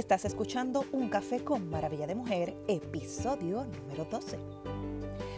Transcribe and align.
Estás 0.00 0.24
escuchando 0.24 0.86
Un 0.92 1.10
Café 1.10 1.44
con 1.44 1.68
Maravilla 1.68 2.06
de 2.06 2.14
Mujer, 2.14 2.56
episodio 2.68 3.66
número 3.66 4.06
12. 4.06 4.38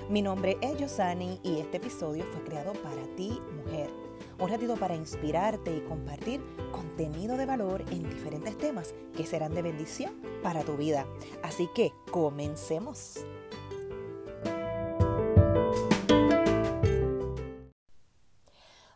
Mi 0.08 0.22
nombre 0.22 0.56
es 0.60 0.78
Yosani 0.78 1.40
y 1.42 1.58
este 1.58 1.78
episodio 1.78 2.24
fue 2.26 2.44
creado 2.44 2.72
para 2.74 3.02
ti, 3.16 3.40
mujer. 3.56 3.90
Un 4.38 4.48
ratito 4.48 4.76
para 4.76 4.94
inspirarte 4.94 5.76
y 5.76 5.80
compartir 5.80 6.40
contenido 6.70 7.36
de 7.36 7.44
valor 7.44 7.84
en 7.90 8.08
diferentes 8.08 8.56
temas 8.56 8.94
que 9.16 9.26
serán 9.26 9.52
de 9.52 9.62
bendición 9.62 10.22
para 10.44 10.62
tu 10.62 10.76
vida. 10.76 11.06
Así 11.42 11.68
que 11.74 11.90
comencemos. 12.12 13.16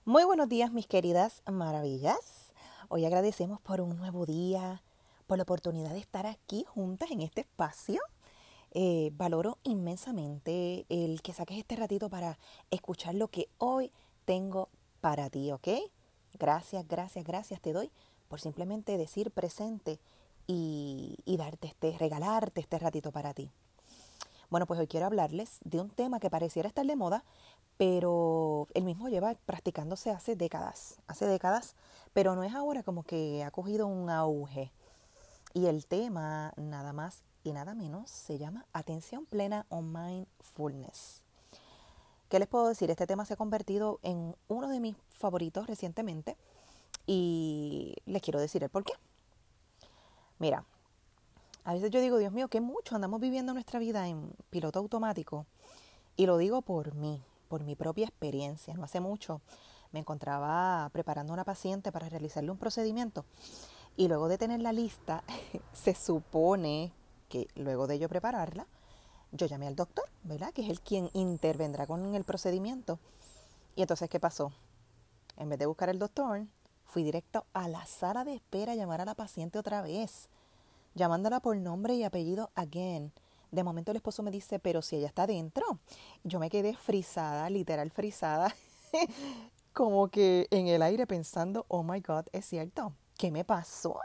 Muy 0.05 0.23
buenos 0.23 0.49
días 0.49 0.73
mis 0.73 0.87
queridas 0.87 1.43
maravillas. 1.51 2.53
Hoy 2.89 3.05
agradecemos 3.05 3.61
por 3.61 3.81
un 3.81 3.97
nuevo 3.97 4.27
día, 4.27 4.81
por 5.27 5.39
la 5.39 5.43
oportunidad 5.43 5.91
de 5.91 5.99
estar 5.99 6.27
aquí 6.27 6.65
juntas 6.65 7.11
en 7.11 7.21
este 7.21 7.43
espacio. 7.43 8.01
Eh, 8.73 9.11
valoro 9.15 9.59
inmensamente 9.63 10.87
el 10.89 11.23
que 11.23 11.33
saques 11.33 11.59
este 11.59 11.77
ratito 11.77 12.11
para 12.11 12.39
escuchar 12.71 13.15
lo 13.15 13.29
que 13.29 13.49
hoy 13.59 13.91
tengo 14.25 14.69
para 15.01 15.31
ti, 15.31 15.51
¿ok? 15.53 15.69
Gracias, 16.39 16.87
gracias, 16.87 17.25
gracias 17.25 17.61
te 17.61 17.73
doy 17.73 17.91
por 18.29 18.41
simplemente 18.41 18.99
decir 18.99 19.31
presente 19.31 19.99
y, 20.47 21.17
y 21.25 21.37
darte 21.37 21.69
este, 21.69 21.97
regalarte 21.99 22.61
este 22.61 22.79
ratito 22.79 23.13
para 23.13 23.33
ti. 23.33 23.51
Bueno, 24.51 24.67
pues 24.67 24.79
hoy 24.79 24.87
quiero 24.87 25.07
hablarles 25.07 25.59
de 25.65 25.81
un 25.81 25.91
tema 25.91 26.21
que 26.21 26.31
pareciera 26.31 26.69
estar 26.69 26.87
de 26.87 26.97
moda, 26.97 27.25
pero 27.79 28.69
el 28.75 28.85
mismo 28.85 29.09
lleva 29.09 29.35
practicándose 29.47 30.11
hace 30.11 30.37
décadas, 30.37 30.99
hace 31.09 31.27
décadas, 31.27 31.75
pero 32.13 32.35
no 32.37 32.45
es 32.45 32.55
ahora 32.55 32.83
como 32.83 33.03
que 33.03 33.43
ha 33.45 33.51
cogido 33.51 33.87
un 33.87 34.09
auge. 34.09 34.73
Y 35.57 35.69
el 35.69 35.87
tema, 35.87 36.53
nada 36.59 36.93
más 36.93 37.23
y 37.43 37.55
nada 37.55 37.75
menos, 37.75 38.11
se 38.11 38.37
llama 38.37 38.67
Atención 38.75 39.25
Plena 39.25 39.65
o 39.71 39.81
Mindfulness. 39.81 41.23
¿Qué 42.29 42.39
les 42.39 42.47
puedo 42.47 42.69
decir? 42.69 42.91
Este 42.91 43.07
tema 43.07 43.25
se 43.25 43.33
ha 43.33 43.37
convertido 43.39 43.99
en 44.03 44.37
uno 44.49 44.69
de 44.69 44.81
mis 44.81 44.97
favoritos 45.09 45.67
recientemente 45.67 46.37
y 47.07 47.95
les 48.05 48.21
quiero 48.21 48.39
decir 48.39 48.65
el 48.65 48.69
por 48.69 48.85
qué. 48.85 48.93
Mira, 50.39 50.67
a 51.65 51.73
veces 51.73 51.91
yo 51.91 52.03
digo, 52.03 52.19
Dios 52.19 52.35
mío, 52.35 52.49
que 52.49 52.61
mucho 52.61 52.95
andamos 52.95 53.19
viviendo 53.19 53.55
nuestra 53.55 53.79
vida 53.79 54.07
en 54.09 54.35
piloto 54.51 54.79
automático. 54.79 55.47
Y 56.19 56.27
lo 56.27 56.37
digo 56.37 56.61
por 56.61 56.95
mí, 56.95 57.23
por 57.49 57.65
mi 57.65 57.77
propia 57.77 58.05
experiencia. 58.05 58.75
No 58.75 58.85
hace 58.85 59.01
mucho 59.01 59.41
me 59.93 60.01
encontraba 60.01 60.91
preparando 60.93 61.33
a 61.33 61.35
una 61.35 61.45
paciente 61.45 61.93
para 61.93 62.11
realizarle 62.11 62.51
un 62.51 62.59
procedimiento 62.59 63.25
y 63.97 64.09
luego 64.09 64.29
de 64.29 64.39
tener 64.39 64.61
la 64.61 64.73
lista, 64.73 65.25
se 65.73 65.95
supone 65.95 66.93
que 67.29 67.49
luego 67.55 67.87
de 67.87 67.99
yo 67.99 68.09
prepararla, 68.09 68.67
yo 69.33 69.47
llamé 69.47 69.67
al 69.67 69.77
doctor, 69.77 70.05
¿verdad? 70.23 70.53
Que 70.53 70.63
es 70.63 70.71
el 70.71 70.81
quien 70.81 71.11
intervendrá 71.13 71.87
con 71.87 72.15
el 72.15 72.25
procedimiento. 72.25 72.99
Y 73.75 73.83
entonces, 73.83 74.09
¿qué 74.09 74.21
pasó? 74.21 74.53
En 75.37 75.49
vez 75.49 75.59
de 75.59 75.67
buscar 75.67 75.91
al 75.91 75.99
doctor, 75.99 76.47
fui 76.85 77.03
directo 77.03 77.45
a 77.53 77.69
la 77.69 77.85
sala 77.87 78.25
de 78.25 78.35
espera 78.35 78.73
a 78.73 78.75
llamar 78.77 79.01
a 79.01 79.05
la 79.05 79.15
paciente 79.15 79.59
otra 79.59 79.83
vez, 79.83 80.29
llamándola 80.95 81.41
por 81.41 81.57
nombre 81.57 81.95
y 81.95 82.05
apellido 82.05 82.51
again. 82.55 83.13
De 83.51 83.65
momento 83.65 83.91
el 83.91 83.97
esposo 83.97 84.23
me 84.23 84.31
dice, 84.31 84.59
pero 84.59 84.83
si 84.83 84.97
ella 84.97 85.09
está 85.09 85.27
dentro. 85.27 85.79
Yo 86.25 86.39
me 86.39 86.51
quedé 86.51 86.75
frisada, 86.75 87.51
literal 87.51 87.91
frisada, 87.91 88.55
como 89.73 90.09
que 90.09 90.47
en 90.51 90.69
el 90.69 90.83
aire 90.83 91.07
pensando, 91.07 91.67
oh 91.69 91.83
my 91.83 92.01
God, 92.01 92.27
es 92.33 92.47
cierto, 92.47 92.93
¿qué 93.17 93.31
me 93.31 93.45
pasó? 93.45 93.99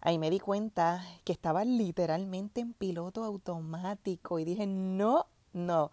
Ahí 0.00 0.18
me 0.18 0.30
di 0.30 0.40
cuenta 0.40 1.04
que 1.24 1.32
estaba 1.32 1.64
literalmente 1.64 2.60
en 2.60 2.72
piloto 2.72 3.24
automático 3.24 4.38
y 4.38 4.44
dije, 4.44 4.66
no, 4.66 5.26
no, 5.52 5.90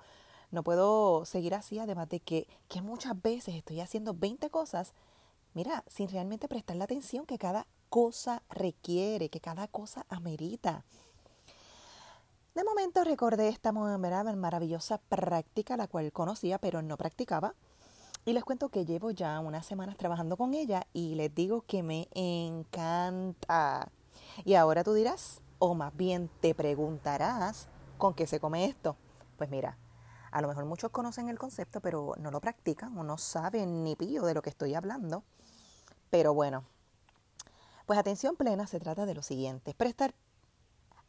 no 0.52 0.64
puedo 0.64 1.26
seguir 1.26 1.54
así, 1.54 1.80
además 1.80 2.10
de 2.10 2.20
que, 2.20 2.48
que 2.68 2.82
muchas 2.82 3.22
veces 3.22 3.56
estoy 3.56 3.82
haciendo 3.82 4.14
20 4.14 4.50
cosas, 4.50 4.94
mira, 5.54 5.84
sin 5.88 6.10
realmente 6.10 6.48
prestar 6.48 6.76
la 6.76 6.86
atención 6.86 7.26
que 7.26 7.38
cada 7.38 7.68
cosa 7.90 8.42
requiere, 8.50 9.30
que 9.30 9.40
cada 9.40 9.68
cosa 9.68 10.06
amerita. 10.10 10.84
De 12.56 12.64
momento 12.64 13.04
recordé 13.04 13.48
esta 13.50 13.72
maravillosa 13.72 14.98
práctica, 14.98 15.78
la 15.78 15.88
cual 15.88 16.12
conocía 16.12 16.58
pero 16.58 16.82
no 16.82 16.98
practicaba, 16.98 17.54
y 18.26 18.34
les 18.34 18.44
cuento 18.44 18.70
que 18.70 18.86
llevo 18.86 19.12
ya 19.12 19.40
unas 19.40 19.66
semanas 19.66 19.98
trabajando 19.98 20.38
con 20.38 20.54
ella 20.54 20.86
y 20.94 21.16
les 21.16 21.34
digo 21.34 21.62
que 21.62 21.84
me 21.84 22.08
encanta. 22.14 23.92
Y 24.46 24.56
ahora 24.56 24.84
tú 24.84 24.94
dirás, 24.94 25.42
o 25.58 25.76
más 25.76 25.96
bien 25.96 26.30
te 26.42 26.54
preguntarás, 26.54 27.68
¿con 27.98 28.14
qué 28.14 28.28
se 28.28 28.40
come 28.40 28.66
esto? 28.66 28.96
Pues 29.38 29.50
mira, 29.50 29.78
a 30.32 30.42
lo 30.42 30.48
mejor 30.48 30.66
muchos 30.66 30.92
conocen 30.92 31.30
el 31.30 31.40
concepto, 31.40 31.82
pero 31.82 32.14
no 32.18 32.32
lo 32.32 32.40
practican 32.40 32.98
o 32.98 33.04
no 33.04 33.18
saben 33.18 33.84
ni 33.84 33.96
pío 33.96 34.24
de 34.24 34.34
lo 34.34 34.42
que 34.42 34.50
estoy 34.50 34.76
hablando. 34.76 35.24
Pero 36.10 36.34
bueno, 36.34 36.66
pues 37.86 37.98
atención 37.98 38.36
plena 38.36 38.68
se 38.68 38.80
trata 38.80 39.06
de 39.06 39.16
lo 39.16 39.24
siguiente, 39.24 39.72
es 39.72 39.76
prestar 39.76 40.14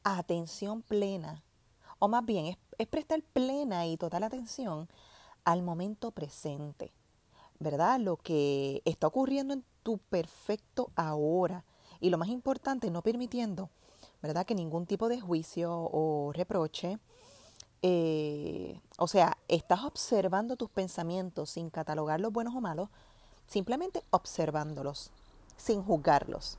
atención 0.02 0.82
plena, 0.82 1.42
o 1.98 2.08
más 2.08 2.24
bien 2.24 2.46
es, 2.46 2.56
es 2.78 2.86
prestar 2.86 3.22
plena 3.22 3.86
y 3.86 3.96
total 3.96 4.22
atención 4.22 4.88
al 5.44 5.62
momento 5.62 6.10
presente. 6.10 6.92
¿Verdad? 7.60 8.00
Lo 8.00 8.16
que 8.16 8.82
está 8.84 9.06
ocurriendo 9.06 9.54
en 9.54 9.64
tu 9.82 9.98
perfecto 9.98 10.90
ahora. 10.96 11.64
Y 12.00 12.10
lo 12.10 12.18
más 12.18 12.28
importante, 12.28 12.90
no 12.90 13.02
permitiendo, 13.02 13.68
¿verdad? 14.22 14.46
Que 14.46 14.54
ningún 14.54 14.86
tipo 14.86 15.08
de 15.08 15.20
juicio 15.20 15.70
o 15.72 16.32
reproche, 16.32 16.98
eh, 17.82 18.80
o 18.98 19.06
sea, 19.06 19.36
estás 19.48 19.84
observando 19.84 20.56
tus 20.56 20.70
pensamientos 20.70 21.50
sin 21.50 21.70
catalogarlos 21.70 22.32
buenos 22.32 22.54
o 22.54 22.60
malos, 22.60 22.88
simplemente 23.46 24.02
observándolos, 24.10 25.10
sin 25.56 25.82
juzgarlos. 25.82 26.58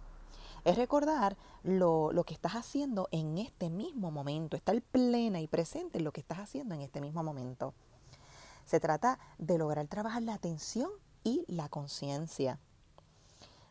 Es 0.63 0.77
recordar 0.77 1.35
lo, 1.63 2.11
lo 2.11 2.23
que 2.23 2.35
estás 2.35 2.53
haciendo 2.53 3.07
en 3.11 3.39
este 3.39 3.71
mismo 3.71 4.11
momento, 4.11 4.55
estar 4.55 4.79
plena 4.83 5.41
y 5.41 5.47
presente 5.47 5.97
en 5.97 6.03
lo 6.03 6.11
que 6.11 6.21
estás 6.21 6.37
haciendo 6.37 6.75
en 6.75 6.81
este 6.81 7.01
mismo 7.01 7.23
momento. 7.23 7.73
Se 8.71 8.79
trata 8.79 9.19
de 9.37 9.57
lograr 9.57 9.85
trabajar 9.89 10.23
la 10.23 10.33
atención 10.33 10.89
y 11.25 11.43
la 11.49 11.67
conciencia. 11.67 12.57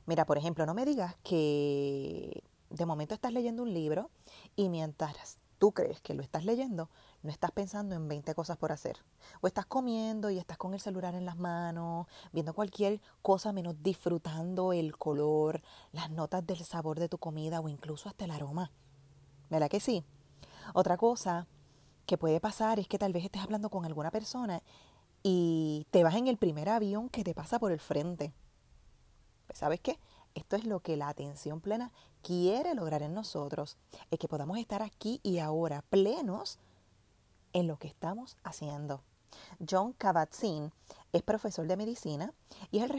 Mira, 0.04 0.26
por 0.26 0.36
ejemplo, 0.36 0.66
no 0.66 0.74
me 0.74 0.84
digas 0.84 1.16
que 1.22 2.44
de 2.68 2.84
momento 2.84 3.14
estás 3.14 3.32
leyendo 3.32 3.62
un 3.62 3.72
libro 3.72 4.10
y 4.56 4.68
mientras 4.68 5.38
tú 5.58 5.72
crees 5.72 6.02
que 6.02 6.12
lo 6.12 6.22
estás 6.22 6.44
leyendo, 6.44 6.90
no 7.22 7.30
estás 7.30 7.50
pensando 7.50 7.94
en 7.94 8.08
20 8.08 8.34
cosas 8.34 8.58
por 8.58 8.72
hacer. 8.72 8.98
O 9.40 9.46
estás 9.46 9.64
comiendo 9.64 10.28
y 10.28 10.36
estás 10.36 10.58
con 10.58 10.74
el 10.74 10.80
celular 10.80 11.14
en 11.14 11.24
las 11.24 11.38
manos, 11.38 12.06
viendo 12.30 12.52
cualquier 12.52 13.00
cosa 13.22 13.54
menos 13.54 13.82
disfrutando 13.82 14.74
el 14.74 14.98
color, 14.98 15.62
las 15.92 16.10
notas 16.10 16.46
del 16.46 16.62
sabor 16.62 17.00
de 17.00 17.08
tu 17.08 17.16
comida 17.16 17.60
o 17.60 17.70
incluso 17.70 18.10
hasta 18.10 18.26
el 18.26 18.32
aroma. 18.32 18.70
¿Verdad 19.48 19.70
que 19.70 19.80
sí? 19.80 20.04
Otra 20.74 20.98
cosa 20.98 21.46
que 22.04 22.18
puede 22.18 22.40
pasar 22.40 22.80
es 22.80 22.88
que 22.88 22.98
tal 22.98 23.12
vez 23.12 23.24
estés 23.24 23.40
hablando 23.40 23.70
con 23.70 23.84
alguna 23.84 24.10
persona 24.10 24.62
y 25.22 25.86
te 25.90 26.04
vas 26.04 26.14
en 26.14 26.28
el 26.28 26.36
primer 26.36 26.68
avión 26.68 27.08
que 27.08 27.24
te 27.24 27.34
pasa 27.34 27.58
por 27.58 27.72
el 27.72 27.80
frente. 27.80 28.32
Pues, 29.46 29.58
¿Sabes 29.58 29.80
qué? 29.80 29.98
Esto 30.34 30.56
es 30.56 30.64
lo 30.64 30.80
que 30.80 30.96
la 30.96 31.08
atención 31.08 31.60
plena 31.60 31.90
quiere 32.22 32.74
lograr 32.74 33.02
en 33.02 33.14
nosotros, 33.14 33.76
es 34.10 34.18
que 34.18 34.28
podamos 34.28 34.58
estar 34.58 34.82
aquí 34.82 35.20
y 35.22 35.38
ahora 35.38 35.82
plenos 35.82 36.58
en 37.52 37.66
lo 37.66 37.78
que 37.78 37.88
estamos 37.88 38.36
haciendo. 38.44 39.02
John 39.68 39.92
Kabat-Zinn 39.92 40.72
es 41.12 41.22
profesor 41.22 41.66
de 41.66 41.76
medicina 41.76 42.32
y 42.70 42.78
es 42.78 42.84
el, 42.84 42.90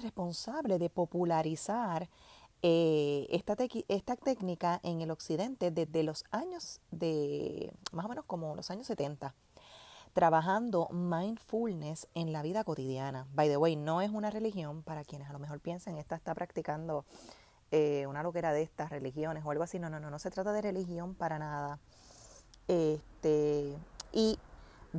responsable 0.00 0.78
de 0.78 0.90
popularizar 0.90 2.08
eh, 2.62 3.26
esta, 3.30 3.56
esta 3.88 4.16
técnica 4.16 4.80
en 4.82 5.00
el 5.00 5.10
occidente 5.10 5.70
desde 5.70 6.02
los 6.02 6.24
años 6.30 6.80
de, 6.90 7.72
más 7.92 8.06
o 8.06 8.08
menos 8.08 8.24
como 8.24 8.54
los 8.56 8.70
años 8.70 8.86
70 8.86 9.34
trabajando 10.18 10.88
mindfulness 10.90 12.08
en 12.12 12.32
la 12.32 12.42
vida 12.42 12.64
cotidiana. 12.64 13.28
By 13.34 13.48
the 13.48 13.56
way, 13.56 13.76
no 13.76 14.00
es 14.00 14.10
una 14.10 14.30
religión 14.30 14.82
para 14.82 15.04
quienes 15.04 15.30
a 15.30 15.32
lo 15.32 15.38
mejor 15.38 15.60
piensen, 15.60 15.96
esta 15.96 16.16
está 16.16 16.34
practicando 16.34 17.04
eh, 17.70 18.04
una 18.08 18.24
loquera 18.24 18.52
de 18.52 18.62
estas 18.62 18.90
religiones 18.90 19.44
o 19.46 19.52
algo 19.52 19.62
así. 19.62 19.78
No, 19.78 19.88
no, 19.88 20.00
no, 20.00 20.10
no 20.10 20.18
se 20.18 20.32
trata 20.32 20.50
de 20.50 20.60
religión 20.60 21.14
para 21.14 21.38
nada. 21.38 21.78
Este, 22.66 23.78
y 24.10 24.40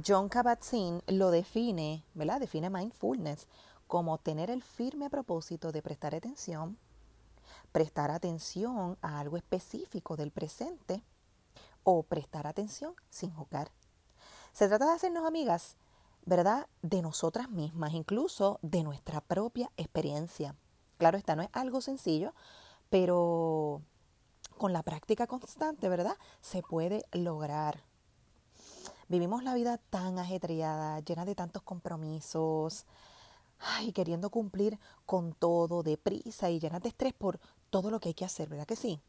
John 0.08 0.30
Kabat-Zinn 0.30 1.02
lo 1.08 1.32
define, 1.32 2.06
¿verdad? 2.14 2.40
Define 2.40 2.70
mindfulness 2.70 3.50
como 3.88 4.20
tener 4.20 4.50
el 4.50 4.64
firme 4.64 5.10
propósito 5.10 5.74
de 5.74 5.82
prestar 5.82 6.16
atención, 6.16 6.78
prestar 7.74 8.10
atención 8.10 8.98
a 9.02 9.20
algo 9.20 9.36
específico 9.36 10.16
del 10.16 10.32
presente 10.32 11.04
o 11.84 12.04
prestar 12.04 12.48
atención 12.48 12.96
sin 13.10 13.32
juzgar. 13.32 13.70
Se 14.54 14.68
trata 14.68 14.86
de 14.86 14.94
hacernos 14.94 15.26
amigas, 15.26 15.76
¿verdad? 16.26 16.68
De 16.82 17.02
nosotras 17.02 17.50
mismas, 17.50 17.94
incluso 17.94 18.60
de 18.62 18.84
nuestra 18.84 19.22
propia 19.22 19.72
experiencia. 19.78 20.56
Claro 20.98 21.18
está, 21.18 21.36
no 21.36 21.42
es 21.44 21.50
algo 21.54 21.82
sencillo, 21.82 22.34
pero 22.90 23.82
con 24.58 24.74
la 24.74 24.84
práctica 24.84 25.28
constante, 25.28 25.88
¿verdad? 25.88 26.18
Se 26.42 26.62
puede 26.62 27.06
lograr. 27.14 27.84
Vivimos 29.08 29.44
la 29.44 29.56
vida 29.56 29.78
tan 29.90 30.20
ajetreada, 30.20 31.00
llena 31.00 31.26
de 31.26 31.34
tantos 31.34 31.64
compromisos, 31.64 32.86
ay, 33.58 33.92
queriendo 33.92 34.30
cumplir 34.30 34.80
con 35.06 35.34
todo, 35.34 35.82
deprisa 35.82 36.50
y 36.50 36.60
llena 36.60 36.80
de 36.80 36.90
estrés 36.90 37.14
por 37.14 37.40
todo 37.70 37.90
lo 37.90 38.00
que 38.00 38.10
hay 38.10 38.14
que 38.14 38.26
hacer, 38.26 38.50
¿verdad 38.50 38.68
que 38.68 38.76
sí? 38.76 39.00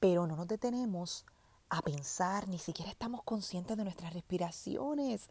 Pero 0.00 0.26
no 0.26 0.34
nos 0.34 0.48
detenemos 0.48 1.26
a 1.70 1.82
pensar, 1.82 2.48
ni 2.48 2.58
siquiera 2.58 2.90
estamos 2.90 3.22
conscientes 3.22 3.76
de 3.76 3.84
nuestras 3.84 4.12
respiraciones. 4.12 5.30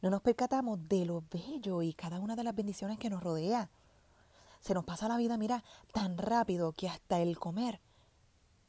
No 0.00 0.10
nos 0.10 0.22
percatamos 0.22 0.88
de 0.88 1.04
lo 1.04 1.24
bello 1.30 1.82
y 1.82 1.92
cada 1.92 2.20
una 2.20 2.36
de 2.36 2.44
las 2.44 2.54
bendiciones 2.54 2.98
que 2.98 3.10
nos 3.10 3.22
rodea. 3.22 3.68
Se 4.60 4.74
nos 4.74 4.84
pasa 4.84 5.08
la 5.08 5.16
vida, 5.16 5.36
mira, 5.36 5.64
tan 5.92 6.16
rápido 6.16 6.72
que 6.72 6.88
hasta 6.88 7.20
el 7.20 7.38
comer 7.38 7.80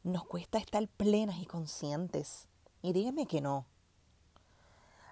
nos 0.03 0.25
cuesta 0.25 0.57
estar 0.57 0.87
plenas 0.87 1.39
y 1.39 1.45
conscientes. 1.45 2.47
Y 2.81 2.93
díganme 2.93 3.27
que 3.27 3.41
no. 3.41 3.65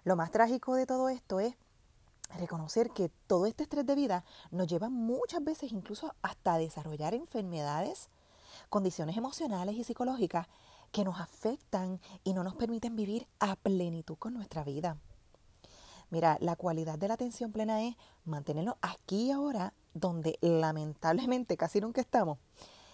Lo 0.03 0.15
más 0.15 0.31
trágico 0.31 0.75
de 0.75 0.85
todo 0.85 1.09
esto 1.09 1.39
es 1.39 1.55
reconocer 2.37 2.89
que 2.91 3.09
todo 3.27 3.45
este 3.45 3.63
estrés 3.63 3.85
de 3.85 3.95
vida 3.95 4.25
nos 4.51 4.67
lleva 4.67 4.89
muchas 4.89 5.43
veces 5.43 5.71
incluso 5.71 6.15
hasta 6.21 6.57
desarrollar 6.57 7.13
enfermedades, 7.13 8.09
condiciones 8.69 9.17
emocionales 9.17 9.75
y 9.75 9.83
psicológicas 9.83 10.47
que 10.91 11.03
nos 11.03 11.19
afectan 11.19 11.99
y 12.23 12.33
no 12.33 12.43
nos 12.43 12.55
permiten 12.55 12.95
vivir 12.95 13.27
a 13.39 13.55
plenitud 13.55 14.17
con 14.17 14.33
nuestra 14.33 14.63
vida. 14.63 14.97
Mira, 16.09 16.37
la 16.39 16.55
cualidad 16.55 16.97
de 16.97 17.09
la 17.09 17.15
atención 17.15 17.51
plena 17.51 17.83
es 17.83 17.95
mantenernos 18.23 18.75
aquí 18.81 19.27
y 19.27 19.31
ahora, 19.31 19.73
donde 19.93 20.37
lamentablemente 20.41 21.57
casi 21.57 21.81
nunca 21.81 21.99
estamos. 22.01 22.37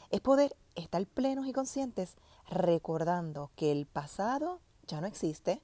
Es 0.10 0.22
poder 0.22 0.56
estar 0.76 1.06
plenos 1.06 1.48
y 1.48 1.54
conscientes 1.54 2.16
recordando 2.50 3.52
que 3.56 3.72
el 3.72 3.86
pasado 3.86 4.60
ya 4.88 5.00
no 5.00 5.08
existe, 5.08 5.62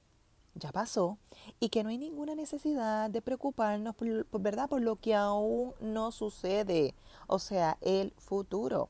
ya 0.55 0.71
pasó 0.71 1.17
y 1.59 1.69
que 1.69 1.83
no 1.83 1.89
hay 1.89 1.97
ninguna 1.97 2.35
necesidad 2.35 3.09
de 3.09 3.21
preocuparnos 3.21 3.95
por, 3.95 4.27
¿verdad? 4.39 4.69
por 4.69 4.81
lo 4.81 4.97
que 4.97 5.15
aún 5.15 5.73
no 5.79 6.11
sucede, 6.11 6.93
o 7.27 7.39
sea, 7.39 7.77
el 7.81 8.13
futuro. 8.17 8.89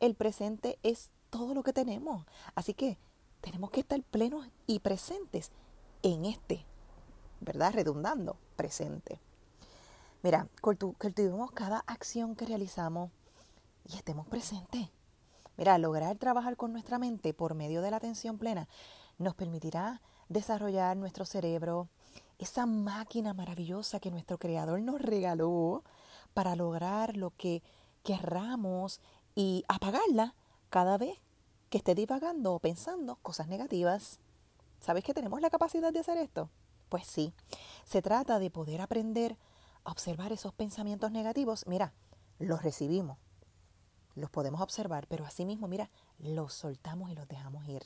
El 0.00 0.14
presente 0.14 0.78
es 0.82 1.10
todo 1.30 1.54
lo 1.54 1.62
que 1.62 1.72
tenemos, 1.72 2.24
así 2.54 2.74
que 2.74 2.98
tenemos 3.40 3.70
que 3.70 3.80
estar 3.80 4.02
plenos 4.02 4.48
y 4.66 4.80
presentes 4.80 5.50
en 6.02 6.24
este, 6.24 6.64
¿verdad? 7.40 7.72
Redundando, 7.72 8.36
presente. 8.56 9.20
Mira, 10.22 10.48
cultivemos 10.60 11.52
cada 11.52 11.84
acción 11.86 12.34
que 12.34 12.46
realizamos 12.46 13.10
y 13.84 13.96
estemos 13.96 14.26
presentes. 14.26 14.88
Mira, 15.56 15.78
lograr 15.78 16.16
trabajar 16.16 16.56
con 16.56 16.72
nuestra 16.72 16.98
mente 16.98 17.34
por 17.34 17.54
medio 17.54 17.82
de 17.82 17.90
la 17.90 17.96
atención 17.96 18.38
plena 18.38 18.68
nos 19.18 19.34
permitirá 19.34 20.00
desarrollar 20.28 20.96
nuestro 20.96 21.24
cerebro, 21.24 21.88
esa 22.38 22.66
máquina 22.66 23.34
maravillosa 23.34 23.98
que 23.98 24.10
nuestro 24.10 24.38
creador 24.38 24.80
nos 24.80 25.00
regaló 25.00 25.82
para 26.34 26.54
lograr 26.54 27.16
lo 27.16 27.30
que 27.30 27.62
querramos 28.04 29.00
y 29.34 29.64
apagarla 29.68 30.34
cada 30.70 30.98
vez 30.98 31.18
que 31.70 31.78
esté 31.78 31.94
divagando 31.94 32.54
o 32.54 32.58
pensando 32.58 33.16
cosas 33.16 33.48
negativas. 33.48 34.20
¿Sabes 34.80 35.04
que 35.04 35.14
tenemos 35.14 35.40
la 35.40 35.50
capacidad 35.50 35.92
de 35.92 36.00
hacer 36.00 36.18
esto? 36.18 36.50
Pues 36.88 37.06
sí, 37.06 37.34
se 37.84 38.00
trata 38.00 38.38
de 38.38 38.50
poder 38.50 38.80
aprender 38.80 39.36
a 39.84 39.90
observar 39.90 40.32
esos 40.32 40.54
pensamientos 40.54 41.10
negativos. 41.10 41.66
Mira, 41.66 41.92
los 42.38 42.62
recibimos, 42.62 43.18
los 44.14 44.30
podemos 44.30 44.60
observar, 44.60 45.06
pero 45.08 45.26
asimismo, 45.26 45.68
mira, 45.68 45.90
los 46.18 46.54
soltamos 46.54 47.10
y 47.10 47.14
los 47.14 47.28
dejamos 47.28 47.68
ir 47.68 47.82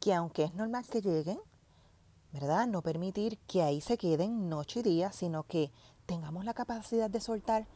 que 0.00 0.14
aunque 0.14 0.44
es 0.44 0.54
normal 0.54 0.86
que 0.86 1.02
lleguen, 1.02 1.40
¿verdad? 2.32 2.66
No 2.66 2.82
permitir 2.82 3.38
que 3.46 3.62
ahí 3.62 3.80
se 3.80 3.98
queden 3.98 4.48
noche 4.48 4.80
y 4.80 4.82
día, 4.82 5.12
sino 5.12 5.44
que 5.44 5.70
tengamos 6.06 6.44
la 6.44 6.54
capacidad 6.54 7.10
de 7.10 7.20
soltar, 7.20 7.66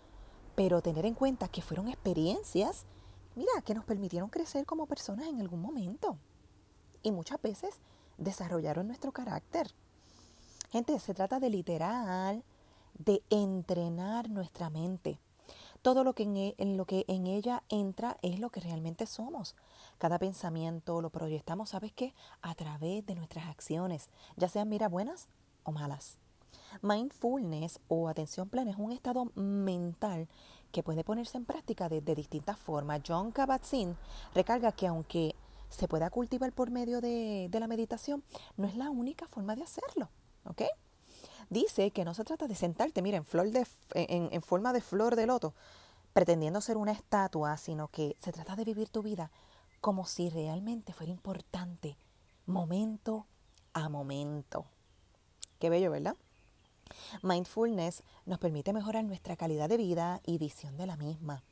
pero 0.54 0.82
tener 0.82 1.06
en 1.06 1.14
cuenta 1.14 1.48
que 1.48 1.62
fueron 1.62 1.88
experiencias, 1.88 2.86
mira, 3.34 3.52
que 3.64 3.74
nos 3.74 3.84
permitieron 3.84 4.28
crecer 4.28 4.66
como 4.66 4.86
personas 4.86 5.26
en 5.28 5.40
algún 5.40 5.60
momento. 5.60 6.18
Y 7.02 7.12
muchas 7.12 7.40
veces 7.42 7.74
desarrollaron 8.18 8.86
nuestro 8.86 9.12
carácter. 9.12 9.70
Gente, 10.70 10.98
se 10.98 11.14
trata 11.14 11.40
de 11.40 11.50
literal, 11.50 12.42
de 12.98 13.22
entrenar 13.30 14.30
nuestra 14.30 14.70
mente. 14.70 15.18
Todo 15.82 16.02
lo 16.02 16.14
que 16.14 16.22
en, 16.22 16.36
e, 16.36 16.54
en, 16.58 16.76
lo 16.76 16.86
que 16.86 17.04
en 17.08 17.26
ella 17.26 17.62
entra 17.68 18.16
es 18.22 18.40
lo 18.40 18.50
que 18.50 18.60
realmente 18.60 19.06
somos. 19.06 19.54
Cada 19.98 20.18
pensamiento 20.18 21.02
lo 21.02 21.10
proyectamos, 21.10 21.70
¿sabes 21.70 21.92
qué? 21.92 22.14
A 22.40 22.54
través 22.54 23.04
de 23.04 23.14
nuestras 23.14 23.46
acciones, 23.48 24.08
ya 24.36 24.48
sean 24.48 24.68
mira 24.68 24.88
buenas 24.88 25.28
o 25.62 25.72
malas. 25.72 26.18
Mindfulness 26.82 27.80
o 27.88 28.08
atención 28.08 28.48
plena 28.48 28.70
es 28.70 28.78
un 28.78 28.92
estado 28.92 29.26
mental 29.34 30.28
que 30.74 30.82
puede 30.82 31.04
ponerse 31.04 31.38
en 31.38 31.44
práctica 31.44 31.88
de, 31.88 32.00
distintas 32.00 32.58
formas. 32.58 33.00
John 33.06 33.32
Kabat-Zinn 33.32 33.96
recarga 34.34 34.72
que 34.72 34.88
aunque 34.88 35.36
se 35.70 35.86
pueda 35.86 36.10
cultivar 36.10 36.52
por 36.52 36.72
medio 36.72 37.00
de, 37.00 37.48
la 37.52 37.68
meditación, 37.68 38.24
no 38.56 38.66
es 38.66 38.74
la 38.76 38.90
única 38.90 39.28
forma 39.28 39.54
de 39.54 39.62
hacerlo. 39.62 40.10
¿Ok? 40.44 40.62
Dice 41.48 41.92
que 41.92 42.04
no 42.04 42.12
se 42.12 42.24
trata 42.24 42.48
de 42.48 42.56
sentarte, 42.56 43.02
mira, 43.02 43.18
en, 43.18 43.24
flor 43.24 43.50
de, 43.52 43.64
en, 43.94 44.42
forma 44.42 44.72
de 44.72 44.80
flor 44.80 45.14
de 45.14 45.26
loto, 45.26 45.54
pretendiendo 46.12 46.60
ser 46.60 46.76
una 46.76 46.90
estatua, 46.90 47.56
sino 47.56 47.86
que 47.86 48.16
se 48.18 48.32
trata 48.32 48.56
de 48.56 48.64
vivir 48.64 48.88
tu 48.88 49.02
vida 49.02 49.30
como 49.80 50.06
si 50.06 50.28
realmente 50.28 50.92
fuera 50.92 51.12
importante, 51.12 51.96
momento 52.46 53.26
a 53.74 53.88
momento. 53.88 54.66
Qué 55.60 55.70
bello, 55.70 55.92
¿verdad? 55.92 56.16
Mindfulness 57.22 58.02
nos 58.26 58.38
permite 58.38 58.72
mejorar 58.72 59.04
nuestra 59.04 59.36
calidad 59.36 59.68
de 59.68 59.76
vida 59.76 60.20
y 60.24 60.38
visión 60.38 60.76
de 60.76 60.86
la 60.86 60.96
misma. 60.96 61.42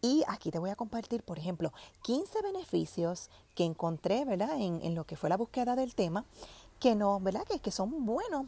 Y 0.00 0.24
aquí 0.26 0.50
te 0.50 0.58
voy 0.58 0.70
a 0.70 0.76
compartir, 0.76 1.22
por 1.22 1.38
ejemplo, 1.38 1.72
15 2.02 2.42
beneficios 2.42 3.30
que 3.54 3.64
encontré, 3.64 4.24
¿verdad? 4.24 4.56
En, 4.58 4.94
lo 4.94 5.04
que 5.04 5.16
fue 5.16 5.28
la 5.28 5.36
búsqueda 5.36 5.76
del 5.76 5.94
tema, 5.94 6.24
que 6.80 6.94
no, 6.94 7.20
¿verdad? 7.20 7.44
Que, 7.44 7.60
que 7.60 7.70
son 7.70 8.04
buenos 8.04 8.46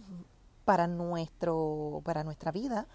para, 0.65 0.87
nuestro, 0.87 2.03
para 2.05 2.25
nuestra 2.25 2.51
vida 2.51 2.87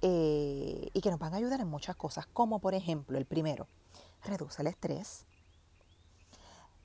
eh, 0.00 0.90
y 0.92 1.00
que 1.00 1.10
nos 1.10 1.18
van 1.18 1.34
a 1.34 1.38
ayudar 1.38 1.60
en 1.60 1.68
muchas 1.68 1.96
cosas, 1.96 2.26
como 2.32 2.60
por 2.60 2.74
ejemplo 2.74 3.18
el 3.18 3.26
primero, 3.26 3.66
reduce 4.24 4.62
el 4.62 4.68
estrés. 4.68 5.24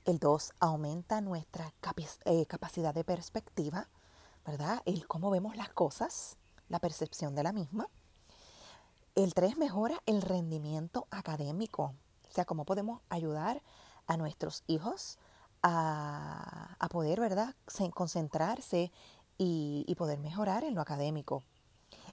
El 0.04 0.18
dos, 0.18 0.52
aumenta 0.58 1.20
nuestra 1.20 1.72
eh, 2.24 2.46
capacidad 2.46 2.92
de 2.92 3.04
perspectiva, 3.04 3.88
¿verdad? 4.44 4.82
El 4.84 5.06
cómo 5.06 5.30
vemos 5.30 5.56
las 5.56 5.70
cosas, 5.70 6.36
la 6.68 6.78
percepción 6.78 7.34
de 7.34 7.42
la 7.42 7.52
misma. 7.52 7.88
El 9.14 9.34
tres, 9.34 9.56
mejora 9.56 10.00
el 10.06 10.22
rendimiento 10.22 11.06
académico, 11.10 11.94
o 12.28 12.32
sea, 12.32 12.44
cómo 12.44 12.64
podemos 12.64 13.00
ayudar 13.08 13.62
a 14.06 14.16
nuestros 14.16 14.64
hijos 14.66 15.18
a, 15.62 16.76
a 16.78 16.88
poder, 16.88 17.20
¿verdad?, 17.20 17.54
concentrarse 17.94 18.90
y, 19.38 19.94
poder 19.96 20.18
mejorar 20.18 20.64
en 20.64 20.74
lo 20.74 20.80
académico. 20.80 21.42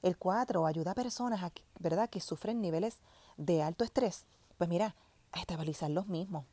El 0.02 0.18
4 0.18 0.66
ayuda 0.66 0.92
a 0.92 0.96
personas 0.96 1.52
¿verdad? 1.80 2.10
que 2.10 2.20
sufren 2.20 2.62
niveles 2.62 2.98
de 3.38 3.62
alto 3.62 3.84
estrés, 3.84 4.26
pues 4.58 4.70
mira, 4.70 4.96
a 5.32 5.40
estabilizar 5.40 5.90
los 5.92 6.08
mismos. 6.08 6.46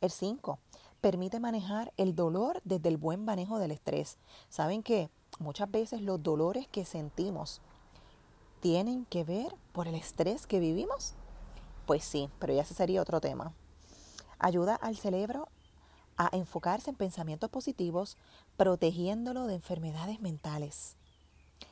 El 0.00 0.10
5 0.10 0.58
permite 1.00 1.40
manejar 1.40 1.92
el 1.96 2.14
dolor 2.14 2.60
desde 2.64 2.88
el 2.88 2.96
buen 2.96 3.24
manejo 3.24 3.58
del 3.58 3.70
estrés. 3.70 4.18
¿Saben 4.48 4.82
que 4.82 5.10
muchas 5.38 5.70
veces 5.70 6.00
los 6.02 6.22
dolores 6.22 6.68
que 6.68 6.84
sentimos 6.84 7.60
tienen 8.60 9.06
que 9.06 9.24
ver 9.24 9.54
por 9.72 9.88
el 9.88 9.94
estrés 9.94 10.46
que 10.46 10.60
vivimos? 10.60 11.14
Pues 11.86 12.04
sí, 12.04 12.30
pero 12.38 12.52
ya 12.52 12.62
ese 12.62 12.74
sería 12.74 13.02
otro 13.02 13.20
tema. 13.20 13.52
Ayuda 14.38 14.74
al 14.74 14.96
cerebro 14.96 15.48
a 16.16 16.28
enfocarse 16.32 16.90
en 16.90 16.96
pensamientos 16.96 17.48
positivos, 17.48 18.18
protegiéndolo 18.56 19.46
de 19.46 19.54
enfermedades 19.54 20.20
mentales. 20.20 20.96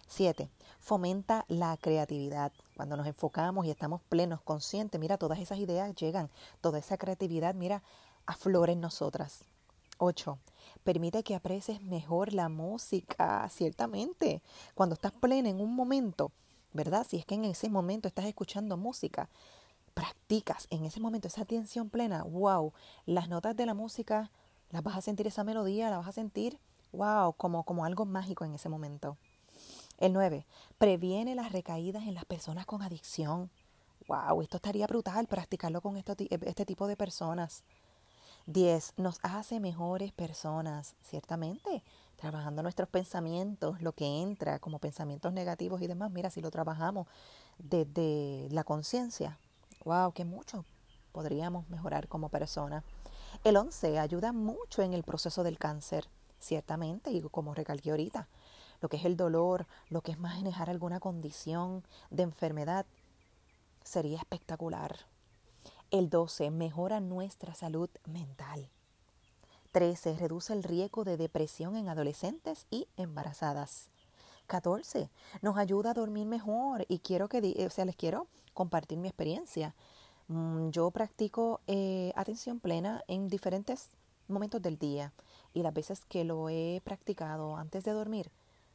7. 0.06 0.48
Fomenta 0.80 1.44
la 1.48 1.76
creatividad. 1.76 2.52
Cuando 2.74 2.96
nos 2.96 3.06
enfocamos 3.06 3.66
y 3.66 3.70
estamos 3.70 4.00
plenos, 4.08 4.40
conscientes, 4.40 4.98
mira, 4.98 5.18
todas 5.18 5.38
esas 5.38 5.58
ideas 5.58 5.94
llegan, 5.94 6.30
toda 6.62 6.78
esa 6.78 6.96
creatividad, 6.96 7.54
mira, 7.54 7.82
aflora 8.28 8.72
en 8.72 8.80
nosotras. 8.80 9.42
8. 9.96 10.38
Permite 10.84 11.22
que 11.24 11.34
aprecies 11.34 11.82
mejor 11.82 12.34
la 12.34 12.48
música, 12.48 13.48
ciertamente. 13.48 14.42
Cuando 14.74 14.94
estás 14.94 15.12
plena 15.12 15.48
en 15.48 15.60
un 15.60 15.74
momento, 15.74 16.30
¿verdad? 16.72 17.06
Si 17.08 17.16
es 17.16 17.24
que 17.24 17.34
en 17.34 17.46
ese 17.46 17.70
momento 17.70 18.06
estás 18.06 18.26
escuchando 18.26 18.76
música, 18.76 19.28
practicas 19.94 20.66
en 20.70 20.84
ese 20.84 21.00
momento 21.00 21.26
esa 21.26 21.42
atención 21.42 21.88
plena, 21.88 22.22
wow, 22.22 22.72
las 23.06 23.28
notas 23.28 23.56
de 23.56 23.66
la 23.66 23.74
música, 23.74 24.30
las 24.70 24.82
vas 24.82 24.96
a 24.96 25.00
sentir 25.00 25.26
esa 25.26 25.42
melodía, 25.42 25.90
la 25.90 25.96
vas 25.96 26.08
a 26.08 26.12
sentir, 26.12 26.60
wow, 26.92 27.32
como, 27.32 27.64
como 27.64 27.86
algo 27.86 28.04
mágico 28.04 28.44
en 28.44 28.54
ese 28.54 28.68
momento. 28.68 29.16
El 29.96 30.12
9. 30.12 30.46
Previene 30.76 31.34
las 31.34 31.50
recaídas 31.50 32.04
en 32.04 32.14
las 32.14 32.26
personas 32.26 32.66
con 32.66 32.82
adicción. 32.82 33.50
wow, 34.06 34.42
esto 34.42 34.58
estaría 34.58 34.86
brutal 34.86 35.26
practicarlo 35.26 35.80
con 35.80 35.96
este 35.96 36.66
tipo 36.66 36.86
de 36.86 36.96
personas. 36.96 37.64
10. 38.48 38.94
Nos 38.96 39.18
hace 39.22 39.60
mejores 39.60 40.10
personas, 40.12 40.96
ciertamente, 41.02 41.82
trabajando 42.16 42.62
nuestros 42.62 42.88
pensamientos, 42.88 43.82
lo 43.82 43.92
que 43.92 44.22
entra 44.22 44.58
como 44.58 44.78
pensamientos 44.78 45.34
negativos 45.34 45.82
y 45.82 45.86
demás. 45.86 46.10
Mira, 46.10 46.30
si 46.30 46.40
lo 46.40 46.50
trabajamos 46.50 47.06
desde 47.58 48.48
la 48.50 48.64
conciencia, 48.64 49.38
wow, 49.84 50.12
que 50.12 50.24
mucho 50.24 50.64
podríamos 51.12 51.68
mejorar 51.68 52.08
como 52.08 52.30
persona. 52.30 52.84
El 53.44 53.58
11 53.58 53.98
ayuda 53.98 54.32
mucho 54.32 54.80
en 54.80 54.94
el 54.94 55.02
proceso 55.02 55.42
del 55.42 55.58
cáncer, 55.58 56.08
ciertamente, 56.38 57.10
y 57.10 57.20
como 57.20 57.52
recalqué 57.52 57.90
ahorita, 57.90 58.28
lo 58.80 58.88
que 58.88 58.96
es 58.96 59.04
el 59.04 59.18
dolor, 59.18 59.66
lo 59.90 60.00
que 60.00 60.12
es 60.12 60.18
manejar 60.18 60.70
alguna 60.70 61.00
condición 61.00 61.84
de 62.08 62.22
enfermedad, 62.22 62.86
sería 63.84 64.16
espectacular. 64.16 64.96
El 65.90 66.10
12 66.10 66.50
mejora 66.50 67.00
nuestra 67.00 67.54
salud 67.54 67.88
mental. 68.04 68.68
13 69.72 70.18
reduce 70.18 70.52
el 70.52 70.62
riesgo 70.62 71.02
de 71.02 71.16
depresión 71.16 71.76
en 71.76 71.88
adolescentes 71.88 72.66
y 72.70 72.86
embarazadas. 72.98 73.88
14 74.48 75.08
nos 75.40 75.56
ayuda 75.56 75.92
a 75.92 75.94
dormir 75.94 76.26
mejor 76.26 76.84
y 76.88 76.98
quiero 76.98 77.30
que, 77.30 77.38
o 77.66 77.70
sea, 77.70 77.86
les 77.86 77.96
quiero 77.96 78.26
compartir 78.52 78.98
mi 78.98 79.08
experiencia. 79.08 79.74
Mm, 80.26 80.68
yo 80.68 80.90
practico 80.90 81.60
eh, 81.66 82.12
atención 82.16 82.60
plena 82.60 83.02
en 83.08 83.28
diferentes 83.28 83.88
momentos 84.28 84.60
del 84.60 84.76
día 84.76 85.14
y 85.54 85.62
las 85.62 85.72
veces 85.72 86.04
que 86.04 86.22
lo 86.22 86.50
he 86.50 86.82
practicado 86.84 87.56
antes 87.56 87.82
de 87.84 87.92
dormir, 87.92 88.30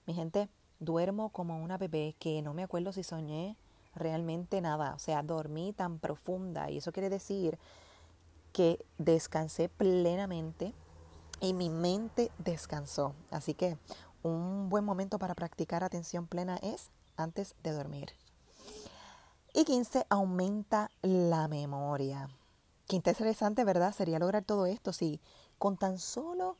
mi 0.07 0.15
gente, 0.15 0.49
duermo 0.79 1.29
como 1.29 1.61
una 1.63 1.77
bebé 1.77 2.15
que 2.17 2.41
no 2.41 2.55
me 2.55 2.63
acuerdo 2.63 2.91
si 2.91 3.03
soñé 3.03 3.55
realmente 3.95 4.61
nada, 4.61 4.93
o 4.95 4.99
sea, 4.99 5.23
dormí 5.23 5.73
tan 5.73 5.99
profunda 5.99 6.69
y 6.69 6.77
eso 6.77 6.91
quiere 6.91 7.09
decir 7.09 7.57
que 8.51 8.83
descansé 8.97 9.69
plenamente 9.69 10.73
y 11.41 11.53
mi 11.53 11.69
mente 11.69 12.31
descansó. 12.37 13.13
Así 13.31 13.53
que 13.53 13.77
un 14.21 14.69
buen 14.69 14.85
momento 14.85 15.19
para 15.19 15.35
practicar 15.35 15.83
atención 15.83 16.27
plena 16.27 16.57
es 16.57 16.89
antes 17.17 17.55
de 17.63 17.71
dormir. 17.71 18.13
Y 19.53 19.65
15, 19.65 20.05
aumenta 20.09 20.89
la 21.01 21.47
memoria. 21.47 22.29
Qué 22.87 22.95
interesante, 22.95 23.63
¿verdad? 23.63 23.93
Sería 23.93 24.19
lograr 24.19 24.43
todo 24.43 24.65
esto 24.65 24.93
si 24.93 25.19
con 25.59 25.77
tan 25.77 25.99
solo 25.99 26.57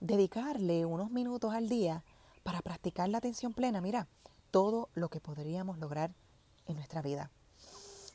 dedicarle 0.00 0.84
unos 0.84 1.10
minutos 1.10 1.52
al 1.54 1.68
día 1.68 2.04
para 2.42 2.60
practicar 2.60 3.08
la 3.08 3.18
atención 3.18 3.52
plena, 3.52 3.80
mira, 3.80 4.06
todo 4.50 4.88
lo 4.94 5.08
que 5.08 5.20
podríamos 5.20 5.78
lograr 5.78 6.12
en 6.66 6.76
nuestra 6.76 7.02
vida. 7.02 7.30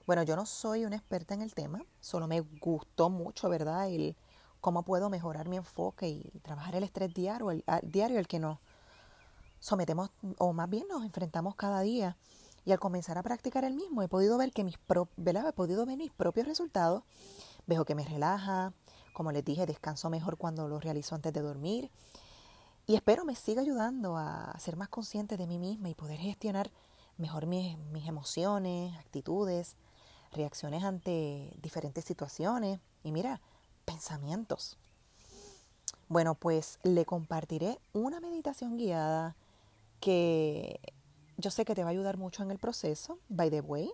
Bueno, 0.07 0.23
yo 0.23 0.35
no 0.35 0.45
soy 0.45 0.85
una 0.85 0.95
experta 0.95 1.33
en 1.33 1.41
el 1.41 1.53
tema, 1.53 1.85
solo 1.99 2.27
me 2.27 2.41
gustó 2.41 3.09
mucho, 3.09 3.49
¿verdad? 3.49 3.87
El 3.87 4.15
cómo 4.59 4.83
puedo 4.83 5.09
mejorar 5.09 5.49
mi 5.49 5.57
enfoque 5.57 6.07
y 6.07 6.39
trabajar 6.43 6.75
el 6.75 6.83
estrés 6.83 7.13
diario, 7.13 7.51
el, 7.51 7.63
diario 7.83 8.19
el 8.19 8.27
que 8.27 8.39
nos 8.39 8.59
sometemos, 9.59 10.11
o 10.37 10.53
más 10.53 10.69
bien 10.69 10.87
nos 10.87 11.03
enfrentamos 11.03 11.55
cada 11.55 11.81
día. 11.81 12.17
Y 12.63 12.71
al 12.71 12.79
comenzar 12.79 13.17
a 13.17 13.23
practicar 13.23 13.63
el 13.63 13.73
mismo, 13.73 14.03
he 14.03 14.07
podido 14.07 14.37
ver 14.37 14.51
que 14.51 14.63
mis 14.63 14.77
¿verdad? 15.17 15.47
he 15.47 15.53
podido 15.53 15.85
ver 15.85 15.97
mis 15.97 16.11
propios 16.11 16.47
resultados. 16.47 17.03
Veo 17.65 17.85
que 17.85 17.95
me 17.95 18.05
relaja, 18.05 18.73
como 19.13 19.31
les 19.31 19.43
dije, 19.43 19.65
descanso 19.65 20.09
mejor 20.09 20.37
cuando 20.37 20.67
lo 20.67 20.79
realizo 20.79 21.15
antes 21.15 21.33
de 21.33 21.41
dormir. 21.41 21.91
Y 22.85 22.95
espero 22.95 23.25
me 23.25 23.35
siga 23.35 23.61
ayudando 23.61 24.17
a 24.17 24.53
ser 24.59 24.75
más 24.75 24.89
consciente 24.89 25.37
de 25.37 25.47
mí 25.47 25.57
misma 25.57 25.89
y 25.89 25.95
poder 25.95 26.19
gestionar 26.19 26.71
mejor 27.17 27.45
mis, 27.45 27.77
mis 27.91 28.07
emociones, 28.07 28.97
actitudes, 28.97 29.75
reacciones 30.31 30.83
ante 30.83 31.51
diferentes 31.61 32.05
situaciones 32.05 32.79
y 33.03 33.11
mira, 33.11 33.41
pensamientos. 33.85 34.77
Bueno, 36.07 36.35
pues 36.35 36.79
le 36.83 37.05
compartiré 37.05 37.79
una 37.93 38.19
meditación 38.19 38.77
guiada 38.77 39.35
que 39.99 40.79
yo 41.37 41.51
sé 41.51 41.65
que 41.65 41.75
te 41.75 41.83
va 41.83 41.89
a 41.89 41.91
ayudar 41.91 42.17
mucho 42.17 42.43
en 42.43 42.51
el 42.51 42.59
proceso. 42.59 43.17
By 43.29 43.49
the 43.49 43.61
way, 43.61 43.91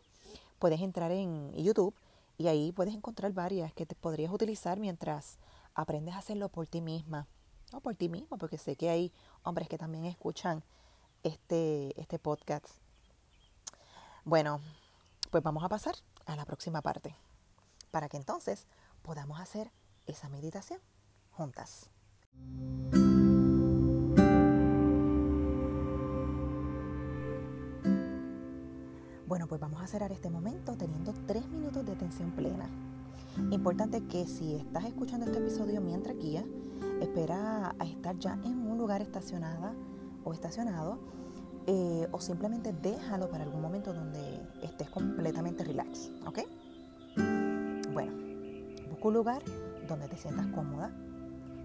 puedes 0.60 0.82
entrar 0.82 1.12
en 1.12 1.54
YouTube 1.54 1.94
y 2.38 2.48
ahí 2.48 2.72
puedes 2.72 2.94
encontrar 2.94 3.34
varias 3.34 3.74
que 3.74 3.86
te 3.86 3.96
podrías 3.96 4.32
utilizar 4.32 4.80
mientras 4.80 5.38
aprendes 5.76 6.16
a 6.16 6.20
hacerlo 6.20 6.50
por 6.50 6.68
ti 6.68 6.82
misma. 6.82 7.28
O 7.74 7.82
por 7.82 7.96
ti 7.96 8.08
mismo, 8.10 8.38
porque 8.38 8.58
sé 8.58 8.76
que 8.76 8.90
hay 8.90 9.12
hombres 9.44 9.68
que 9.68 9.78
también 9.78 10.06
escuchan 10.06 10.64
este, 11.24 12.00
este 12.00 12.18
podcast. 12.18 12.68
Bueno, 14.28 14.60
pues 15.32 15.42
vamos 15.42 15.64
a 15.64 15.70
pasar 15.70 15.96
a 16.26 16.36
la 16.36 16.44
próxima 16.44 16.82
parte 16.82 17.16
para 17.92 18.10
que 18.10 18.18
entonces 18.18 18.68
podamos 19.02 19.40
hacer 19.40 19.72
esa 20.06 20.28
meditación 20.28 20.82
juntas. 21.32 21.90
Bueno, 29.26 29.48
pues 29.48 29.62
vamos 29.62 29.82
a 29.82 29.88
cerrar 29.88 30.12
este 30.12 30.30
momento 30.30 30.76
teniendo 30.76 31.14
tres 31.26 31.48
minutos 31.48 31.86
de 31.86 31.94
atención 31.94 32.32
plena. 32.32 32.68
Importante 33.50 34.08
que 34.08 34.28
si 34.28 34.56
estás 34.56 34.84
escuchando 34.84 35.26
este 35.26 35.38
episodio 35.38 35.80
mientras 35.80 36.18
guía, 36.18 36.44
espera 37.00 37.74
a 37.80 37.86
estar 37.86 38.20
ya 38.20 38.34
en 38.44 38.70
un 38.70 38.78
lugar 38.78 39.02
estacionada 39.02 39.74
o 40.26 40.34
estacionado 40.34 41.00
eh, 41.70 42.08
o 42.14 42.22
simplemente 42.22 42.72
déjalo 42.72 43.30
para 43.30 43.44
algún 43.44 43.62
momento 43.62 43.94
donde 43.94 44.42
estés 44.62 44.90
completamente 44.90 45.66
relax, 45.66 46.10
¿ok? 46.26 46.40
Bueno, 47.92 48.14
busca 48.90 49.08
un 49.10 49.14
lugar 49.14 49.42
donde 49.86 50.08
te 50.08 50.16
sientas 50.16 50.48
cómoda, 50.48 50.92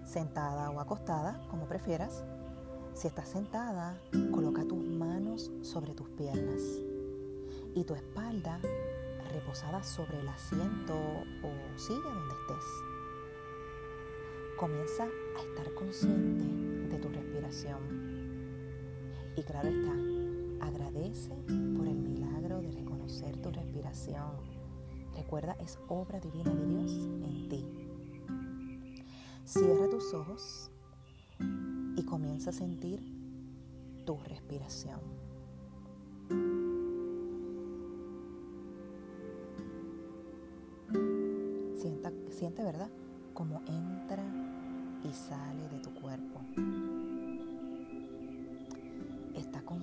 sentada 0.03 0.69
o 0.71 0.81
acostada, 0.81 1.39
como 1.49 1.67
prefieras. 1.67 2.25
Si 2.93 3.07
estás 3.07 3.29
sentada, 3.29 3.97
coloca 4.31 4.65
tus 4.65 4.83
manos 4.83 5.49
sobre 5.61 5.93
tus 5.93 6.09
piernas 6.09 6.61
y 7.73 7.85
tu 7.85 7.95
espalda 7.95 8.59
reposada 9.31 9.83
sobre 9.83 10.19
el 10.19 10.27
asiento 10.27 10.93
o 10.93 11.79
silla 11.79 12.09
donde 12.13 12.35
estés. 12.41 12.65
Comienza 14.59 15.03
a 15.05 15.41
estar 15.41 15.73
consciente 15.73 16.93
de 16.93 17.01
tu 17.01 17.07
respiración 17.07 18.02
y 19.35 19.43
claro 19.43 19.69
está, 19.69 20.67
agradece 20.67 21.33
por 21.75 21.87
el 21.87 21.97
milagro 21.97 22.61
de 22.61 22.71
reconocer 22.71 23.37
tu 23.37 23.51
respiración. 23.51 24.31
Recuerda, 25.15 25.55
es 25.59 25.79
obra 25.87 26.19
divina 26.19 26.53
de 26.53 26.65
Dios 26.65 26.91
en 27.23 27.49
ti. 27.49 27.65
Cierra 29.45 29.89
tus 29.89 30.13
ojos 30.13 30.71
y 31.95 32.03
comienza 32.05 32.51
a 32.51 32.53
sentir 32.53 33.01
tu 34.05 34.17
respiración. 34.23 35.22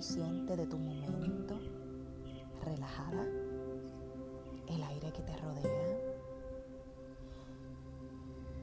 Consciente 0.01 0.57
de 0.57 0.65
tu 0.65 0.79
momento, 0.79 1.59
relajada, 2.65 3.23
el 4.67 4.83
aire 4.83 5.13
que 5.13 5.21
te 5.21 5.37
rodea. 5.37 5.97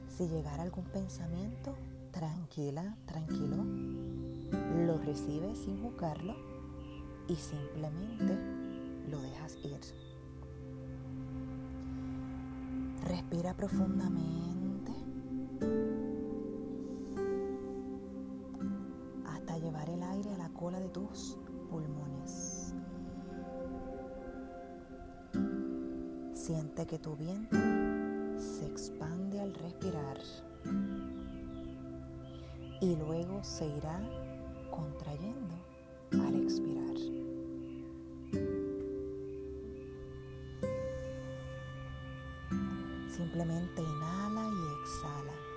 Si 0.09 0.27
llegara 0.27 0.63
algún 0.63 0.83
pensamiento, 0.83 1.75
tranquila, 2.11 2.97
tranquilo, 3.05 3.55
lo 4.85 4.97
recibes 4.97 5.59
sin 5.59 5.81
juzgarlo 5.81 6.35
y 7.29 7.35
simplemente 7.37 8.37
lo 9.09 9.21
dejas 9.21 9.55
ir. 9.63 9.79
Respira 13.07 13.55
profundamente 13.55 14.91
Siente 26.79 26.95
que 26.95 27.03
tu 27.03 27.13
vientre 27.17 27.59
se 28.39 28.65
expande 28.65 29.37
al 29.41 29.53
respirar 29.53 30.17
y 32.79 32.95
luego 32.95 33.43
se 33.43 33.65
irá 33.65 33.99
contrayendo 34.71 35.55
al 36.13 36.35
expirar. 36.41 36.95
Simplemente 43.09 43.81
inhala 43.81 44.47
y 44.47 44.63
exhala. 44.81 45.49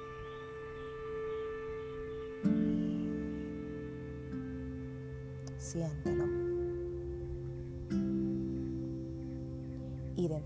siéntelo. 5.56 6.31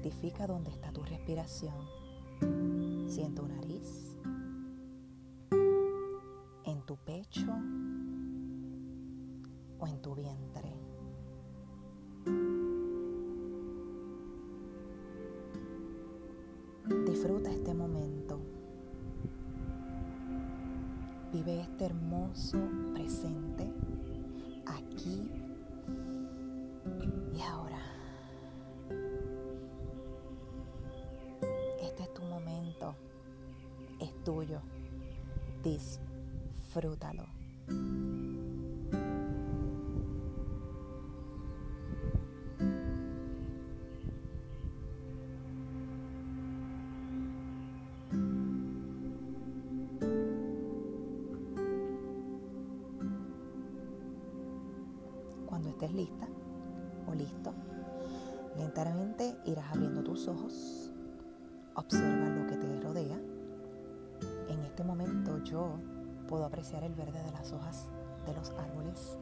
Identifica 0.06 0.46
dónde 0.46 0.70
está 0.70 0.92
tu 0.92 1.02
respiración. 1.02 1.74
Si 3.08 3.22
en 3.22 3.34
tu 3.34 3.46
nariz, 3.46 4.16
en 6.64 6.80
tu 6.86 6.96
pecho 6.96 7.50
o 9.80 9.86
en 9.88 10.02
tu 10.02 10.14
vientre. 10.14 10.72
Disfruta 17.10 17.50
este 17.50 17.74
momento. 17.74 18.38
Vive 21.32 21.62
este 21.62 21.86
hermoso 21.86 22.58
presente 22.94 23.72
estés 55.76 55.92
lista 55.92 56.26
o 57.06 57.14
listo, 57.14 57.52
lentamente 58.56 59.36
irás 59.44 59.70
abriendo 59.72 60.02
tus 60.02 60.26
ojos, 60.26 60.90
observa 61.74 62.30
lo 62.30 62.46
que 62.46 62.56
te 62.56 62.80
rodea. 62.80 63.20
En 64.48 64.62
este 64.64 64.82
momento 64.84 65.36
yo 65.44 65.78
puedo 66.28 66.46
apreciar 66.46 66.82
el 66.82 66.94
verde 66.94 67.22
de 67.22 67.30
las 67.30 67.52
hojas 67.52 67.88
de 68.26 68.34
los 68.34 68.50
árboles, 68.52 69.18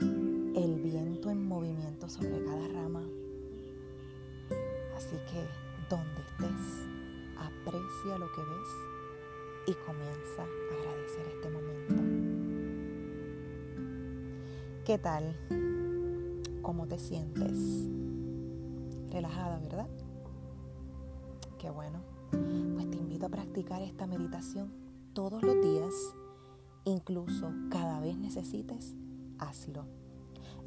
el 0.00 0.80
viento 0.82 1.30
en 1.30 1.48
movimiento 1.48 2.06
sobre 2.06 2.44
cada 2.44 2.68
rama. 2.68 3.02
Así 4.94 5.16
que 5.30 5.48
donde 5.88 6.20
estés, 6.20 6.86
aprecia 7.38 8.18
lo 8.18 8.30
que 8.30 8.42
ves 8.42 9.68
y 9.68 9.74
comienza 9.86 10.42
a 10.42 10.74
agradecer 10.76 11.26
este 11.28 11.48
momento. 11.48 12.13
¿Qué 14.84 14.98
tal? 14.98 15.34
¿Cómo 16.60 16.86
te 16.86 16.98
sientes? 16.98 17.88
Relajada, 19.10 19.58
¿verdad? 19.58 19.88
Qué 21.58 21.70
bueno. 21.70 22.02
Pues 22.30 22.90
te 22.90 22.98
invito 22.98 23.24
a 23.24 23.30
practicar 23.30 23.80
esta 23.80 24.06
meditación 24.06 24.74
todos 25.14 25.42
los 25.42 25.58
días, 25.62 25.94
incluso 26.84 27.50
cada 27.70 27.98
vez 28.00 28.18
necesites, 28.18 28.94
hazlo. 29.38 29.86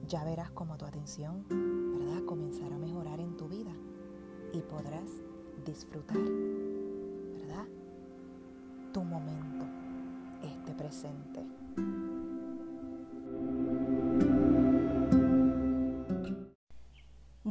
Ya 0.07 0.23
verás 0.23 0.49
cómo 0.49 0.77
tu 0.77 0.85
atención, 0.85 1.45
¿verdad? 1.99 2.25
Comenzará 2.25 2.75
a 2.75 2.79
mejorar 2.79 3.19
en 3.19 3.37
tu 3.37 3.47
vida 3.47 3.73
y 4.51 4.61
podrás 4.61 5.11
disfrutar, 5.63 6.17
¿verdad? 6.17 7.67
Tu 8.91 9.03
momento, 9.03 9.67
este 10.41 10.73
presente. 10.73 11.66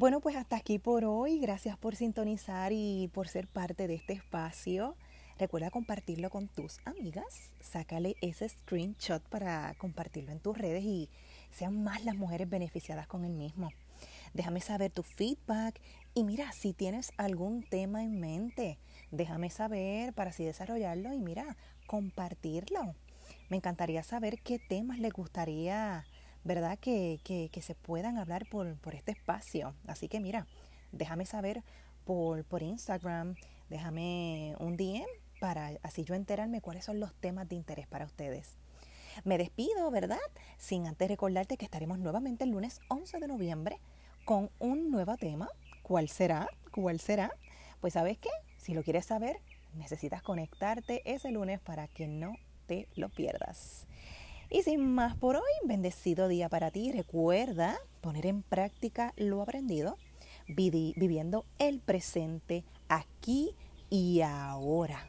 Bueno, 0.06 0.20
pues 0.20 0.36
hasta 0.36 0.54
aquí 0.54 0.78
por 0.78 1.04
hoy. 1.04 1.40
Gracias 1.40 1.76
por 1.76 1.96
sintonizar 1.96 2.70
y 2.72 3.10
por 3.12 3.26
ser 3.26 3.48
parte 3.48 3.88
de 3.88 3.96
este 3.96 4.12
espacio. 4.12 4.94
Recuerda 5.36 5.72
compartirlo 5.72 6.30
con 6.30 6.46
tus 6.46 6.78
amigas. 6.84 7.50
Sácale 7.58 8.14
ese 8.20 8.48
screenshot 8.48 9.20
para 9.24 9.74
compartirlo 9.78 10.30
en 10.30 10.38
tus 10.38 10.56
redes 10.56 10.84
y 10.84 11.10
sean 11.50 11.82
más 11.82 12.04
las 12.04 12.14
mujeres 12.14 12.48
beneficiadas 12.48 13.08
con 13.08 13.24
el 13.24 13.32
mismo. 13.32 13.72
Déjame 14.32 14.60
saber 14.60 14.92
tu 14.92 15.02
feedback 15.02 15.80
y 16.14 16.22
mira, 16.22 16.52
si 16.52 16.72
tienes 16.72 17.10
algún 17.16 17.64
tema 17.64 18.04
en 18.04 18.20
mente, 18.20 18.78
déjame 19.10 19.50
saber 19.50 20.12
para 20.12 20.30
así 20.30 20.44
desarrollarlo 20.44 21.14
y 21.14 21.18
mira, 21.18 21.56
compartirlo. 21.88 22.94
Me 23.48 23.56
encantaría 23.56 24.04
saber 24.04 24.38
qué 24.40 24.60
temas 24.60 25.00
les 25.00 25.12
gustaría 25.12 26.06
¿verdad? 26.46 26.78
Que, 26.78 27.20
que, 27.24 27.48
que 27.50 27.60
se 27.60 27.74
puedan 27.74 28.18
hablar 28.18 28.46
por, 28.48 28.76
por, 28.76 28.94
este 28.94 29.12
espacio. 29.12 29.74
Así 29.86 30.08
que 30.08 30.20
mira, 30.20 30.46
déjame 30.92 31.26
saber 31.26 31.62
por, 32.04 32.44
por 32.44 32.62
Instagram, 32.62 33.34
déjame 33.68 34.54
un 34.60 34.76
DM 34.76 35.06
para 35.40 35.72
así 35.82 36.04
yo 36.04 36.14
enterarme 36.14 36.60
cuáles 36.60 36.84
son 36.84 37.00
los 37.00 37.12
temas 37.14 37.48
de 37.48 37.56
interés 37.56 37.86
para 37.88 38.06
ustedes. 38.06 38.56
Me 39.24 39.38
despido, 39.38 39.90
¿verdad? 39.90 40.18
Sin 40.56 40.86
antes 40.86 41.08
recordarte 41.08 41.56
que 41.56 41.64
estaremos 41.64 41.98
nuevamente 41.98 42.44
el 42.44 42.50
lunes 42.50 42.80
11 42.88 43.18
de 43.18 43.28
noviembre 43.28 43.80
con 44.24 44.50
un 44.58 44.90
nuevo 44.90 45.16
tema. 45.16 45.48
¿Cuál 45.82 46.08
será? 46.08 46.48
¿Cuál 46.70 47.00
será? 47.00 47.32
Pues 47.80 47.94
sabes 47.94 48.18
qué, 48.18 48.30
si 48.56 48.72
lo 48.72 48.82
quieres 48.82 49.04
saber, 49.04 49.40
necesitas 49.74 50.22
conectarte 50.22 51.02
ese 51.04 51.30
lunes 51.30 51.60
para 51.60 51.88
que 51.88 52.06
no 52.06 52.36
te 52.66 52.88
lo 52.94 53.08
pierdas. 53.08 53.86
Y 54.48 54.62
sin 54.62 54.94
más 54.94 55.16
por 55.16 55.36
hoy, 55.36 55.42
bendecido 55.64 56.28
día 56.28 56.48
para 56.48 56.70
ti. 56.70 56.92
Recuerda 56.92 57.78
poner 58.00 58.26
en 58.26 58.42
práctica 58.42 59.12
lo 59.16 59.42
aprendido, 59.42 59.98
viviendo 60.46 61.44
el 61.58 61.80
presente 61.80 62.64
aquí 62.88 63.54
y 63.90 64.20
ahora. 64.20 65.08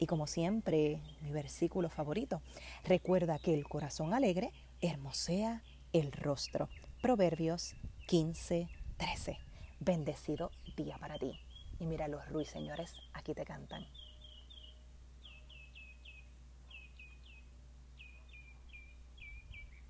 Y 0.00 0.06
como 0.06 0.26
siempre, 0.26 0.98
mi 1.20 1.30
versículo 1.30 1.90
favorito, 1.90 2.40
recuerda 2.84 3.38
que 3.38 3.52
el 3.52 3.64
corazón 3.68 4.14
alegre 4.14 4.50
hermosea 4.80 5.62
el 5.92 6.10
rostro. 6.12 6.70
Proverbios 7.02 7.74
15, 8.06 8.68
13. 8.96 9.38
Bendecido 9.80 10.50
día 10.74 10.96
para 10.98 11.18
ti. 11.18 11.38
Y 11.78 11.84
mira 11.84 12.08
los 12.08 12.26
ruiseñores, 12.30 12.94
aquí 13.12 13.34
te 13.34 13.44
cantan. 13.44 13.86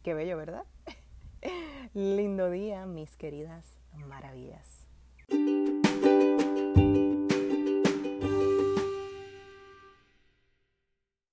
Qué 0.05 0.13
bello, 0.13 0.37
¿verdad? 0.37 0.65
Lindo 1.95 2.51
día, 2.51 2.85
mis 2.85 3.17
queridas 3.17 3.65
maravillas. 3.95 4.87